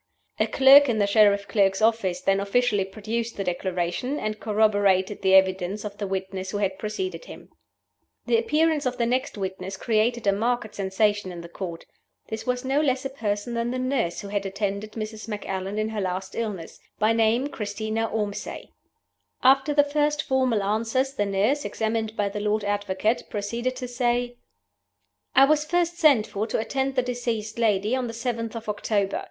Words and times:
A 0.39 0.47
clerk 0.47 0.89
in 0.89 0.97
the 0.97 1.05
Sheriff 1.05 1.47
Clerk's 1.47 1.79
office 1.79 2.21
then 2.21 2.39
officially 2.39 2.85
produced 2.85 3.37
the 3.37 3.43
Declaration, 3.43 4.17
and 4.17 4.39
corroborated 4.39 5.21
the 5.21 5.35
evidence 5.35 5.85
of 5.85 5.99
the 5.99 6.07
witness 6.07 6.49
who 6.49 6.57
had 6.57 6.79
preceded 6.79 7.25
him. 7.25 7.49
The 8.25 8.39
appearance 8.39 8.87
of 8.87 8.97
the 8.97 9.05
next 9.05 9.37
witness 9.37 9.77
created 9.77 10.25
a 10.25 10.31
marked 10.31 10.73
sensation 10.73 11.31
in 11.31 11.41
the 11.41 11.47
Court. 11.49 11.85
This 12.29 12.47
was 12.47 12.65
no 12.65 12.81
less 12.81 13.05
a 13.05 13.11
person 13.11 13.53
than 13.53 13.69
the 13.69 13.77
nurse 13.77 14.21
who 14.21 14.29
had 14.29 14.43
attended 14.43 14.93
Mrs. 14.93 15.27
Macallan 15.27 15.77
in 15.77 15.89
her 15.89 16.01
last 16.01 16.33
illness 16.33 16.79
by 16.97 17.13
name 17.13 17.49
Christina 17.49 18.09
Ormsay. 18.11 18.69
After 19.43 19.71
the 19.71 19.83
first 19.83 20.23
formal 20.23 20.63
answers, 20.63 21.13
the 21.13 21.27
nurse 21.27 21.63
(examined 21.63 22.15
by 22.17 22.27
the 22.27 22.39
Lord 22.39 22.63
Advocate) 22.63 23.25
proceeded 23.29 23.75
to 23.75 23.87
say: 23.87 24.37
"I 25.35 25.45
was 25.45 25.63
first 25.63 25.99
sent 25.99 26.25
for 26.25 26.47
to 26.47 26.57
attend 26.57 26.95
the 26.95 27.03
deceased 27.03 27.59
lady 27.59 27.95
on 27.95 28.07
the 28.07 28.13
7th 28.13 28.55
of 28.55 28.67
October. 28.67 29.19